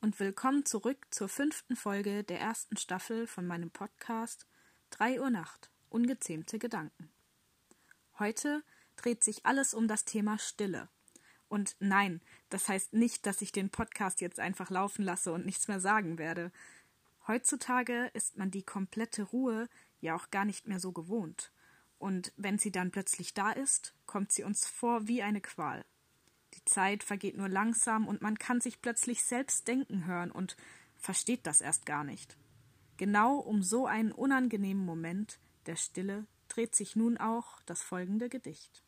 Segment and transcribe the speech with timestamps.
[0.00, 4.46] und willkommen zurück zur fünften Folge der ersten Staffel von meinem Podcast
[4.88, 7.10] Drei Uhr Nacht, ungezähmte Gedanken.
[8.18, 8.62] Heute
[8.96, 10.88] dreht sich alles um das Thema Stille.
[11.48, 15.68] Und nein, das heißt nicht, dass ich den Podcast jetzt einfach laufen lasse und nichts
[15.68, 16.50] mehr sagen werde.
[17.26, 19.68] Heutzutage ist man die komplette Ruhe
[20.00, 21.52] ja auch gar nicht mehr so gewohnt.
[21.98, 25.84] Und wenn sie dann plötzlich da ist, kommt sie uns vor wie eine Qual.
[26.54, 30.56] Die Zeit vergeht nur langsam und man kann sich plötzlich selbst denken hören und
[30.96, 32.36] versteht das erst gar nicht.
[32.96, 38.82] Genau um so einen unangenehmen Moment der Stille dreht sich nun auch das folgende Gedicht.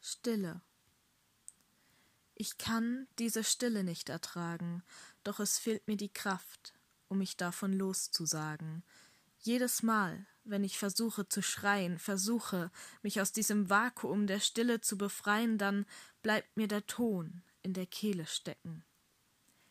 [0.00, 0.60] Stille.
[2.34, 4.82] Ich kann diese Stille nicht ertragen,
[5.24, 6.72] doch es fehlt mir die Kraft,
[7.10, 8.82] um mich davon loszusagen.
[9.40, 12.70] Jedes Mal, wenn ich versuche zu schreien, versuche,
[13.02, 15.86] mich aus diesem Vakuum der Stille zu befreien, dann
[16.22, 18.84] bleibt mir der Ton in der Kehle stecken.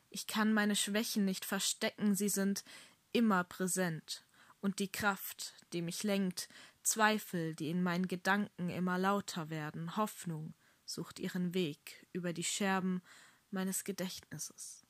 [0.10, 2.64] Ich kann meine Schwächen nicht verstecken, sie sind
[3.12, 4.26] immer präsent,
[4.60, 6.50] und die Kraft, die mich lenkt,
[6.84, 10.54] Zweifel, die in meinen Gedanken immer lauter werden, Hoffnung
[10.86, 13.02] sucht ihren Weg über die Scherben
[13.52, 14.86] meines Gedächtnisses.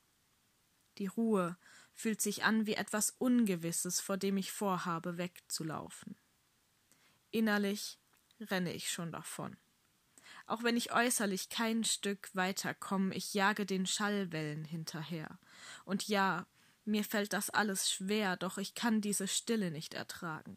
[0.98, 1.56] Die Ruhe,
[2.00, 6.16] fühlt sich an wie etwas Ungewisses, vor dem ich vorhabe, wegzulaufen.
[7.30, 7.98] Innerlich
[8.40, 9.56] renne ich schon davon.
[10.46, 15.38] Auch wenn ich äußerlich kein Stück weiterkomme, ich jage den Schallwellen hinterher.
[15.84, 16.46] Und ja,
[16.84, 20.56] mir fällt das alles schwer, doch ich kann diese Stille nicht ertragen.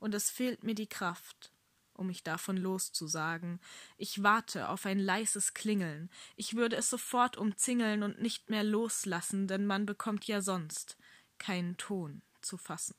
[0.00, 1.52] Und es fehlt mir die Kraft,
[1.94, 3.60] um mich davon loszusagen.
[3.96, 6.10] Ich warte auf ein leises Klingeln.
[6.36, 10.96] Ich würde es sofort umzingeln und nicht mehr loslassen, denn man bekommt ja sonst
[11.38, 12.96] keinen Ton zu fassen.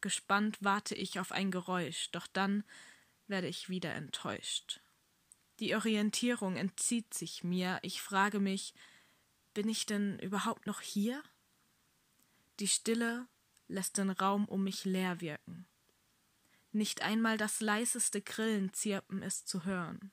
[0.00, 2.64] Gespannt warte ich auf ein Geräusch, doch dann
[3.28, 4.80] werde ich wieder enttäuscht.
[5.60, 8.74] Die Orientierung entzieht sich mir, ich frage mich,
[9.54, 11.22] bin ich denn überhaupt noch hier?
[12.58, 13.28] Die Stille
[13.68, 15.66] lässt den Raum um mich leer wirken.
[16.72, 20.10] Nicht einmal das leiseste Grillenzirpen ist zu hören.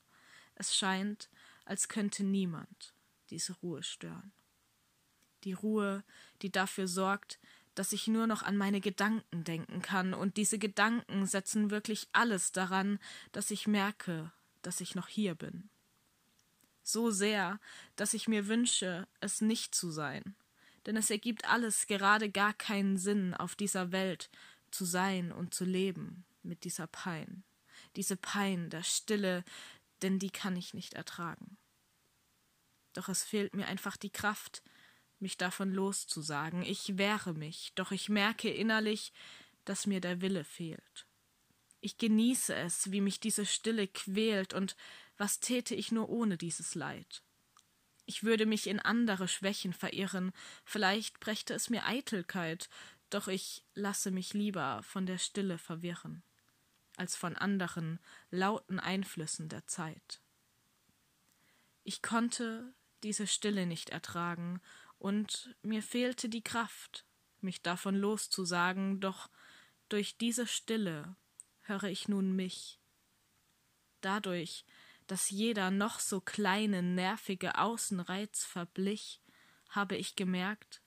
[0.55, 1.29] Es scheint,
[1.63, 2.93] als könnte niemand
[3.29, 4.33] diese Ruhe stören.
[5.45, 6.03] Die Ruhe,
[6.41, 7.39] die dafür sorgt,
[7.75, 12.51] dass ich nur noch an meine Gedanken denken kann, und diese Gedanken setzen wirklich alles
[12.51, 12.99] daran,
[13.31, 15.69] dass ich merke, dass ich noch hier bin.
[16.83, 17.61] So sehr,
[17.95, 20.35] dass ich mir wünsche, es nicht zu sein,
[20.85, 24.29] denn es ergibt alles gerade gar keinen Sinn auf dieser Welt
[24.71, 27.43] zu sein und zu leben mit dieser Pein.
[27.95, 29.45] Diese Pein der Stille,
[30.01, 31.57] denn die kann ich nicht ertragen.
[32.93, 34.63] Doch es fehlt mir einfach die Kraft,
[35.19, 36.63] mich davon loszusagen.
[36.63, 39.13] Ich wehre mich, doch ich merke innerlich,
[39.65, 41.05] dass mir der Wille fehlt.
[41.81, 44.75] Ich genieße es, wie mich diese Stille quält, und
[45.17, 47.21] was täte ich nur ohne dieses Leid?
[48.05, 50.31] Ich würde mich in andere Schwächen verirren,
[50.65, 52.69] vielleicht brächte es mir Eitelkeit,
[53.09, 56.23] doch ich lasse mich lieber von der Stille verwirren
[56.99, 57.99] als von anderen
[58.29, 60.21] lauten Einflüssen der Zeit.
[61.83, 62.73] Ich konnte
[63.03, 64.61] diese Stille nicht ertragen,
[64.99, 67.05] und mir fehlte die Kraft,
[67.39, 69.29] mich davon loszusagen, doch
[69.87, 71.15] durch diese Stille
[71.61, 72.81] höre ich nun mich.
[74.01, 74.65] Dadurch,
[75.07, 79.21] dass jeder noch so kleine, nervige Außenreiz verblich,
[79.69, 80.81] habe ich gemerkt,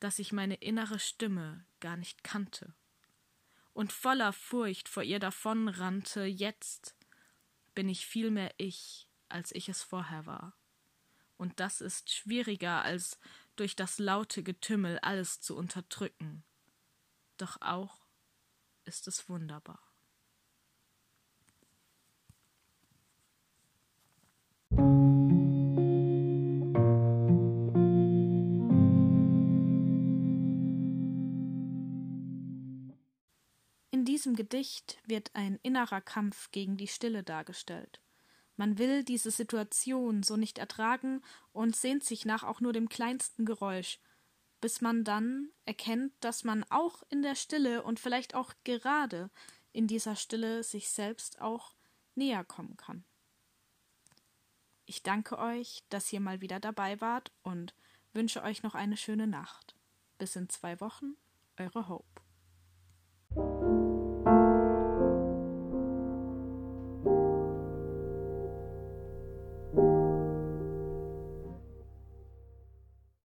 [0.00, 2.74] dass ich meine innere Stimme gar nicht kannte
[3.72, 6.96] und voller Furcht vor ihr davonrannte, jetzt
[7.74, 10.56] bin ich viel mehr ich, als ich es vorher war.
[11.36, 13.18] Und das ist schwieriger, als
[13.56, 16.44] durch das laute Getümmel alles zu unterdrücken.
[17.36, 18.06] Doch auch
[18.84, 19.89] ist es wunderbar.
[34.20, 38.02] Diesem Gedicht wird ein innerer Kampf gegen die Stille dargestellt.
[38.58, 41.22] Man will diese Situation so nicht ertragen
[41.54, 43.98] und sehnt sich nach auch nur dem kleinsten Geräusch,
[44.60, 49.30] bis man dann erkennt, dass man auch in der Stille und vielleicht auch gerade
[49.72, 51.74] in dieser Stille sich selbst auch
[52.14, 53.04] näher kommen kann.
[54.84, 57.74] Ich danke euch, dass ihr mal wieder dabei wart und
[58.12, 59.74] wünsche euch noch eine schöne Nacht.
[60.18, 61.16] Bis in zwei Wochen,
[61.56, 62.20] eure Hope.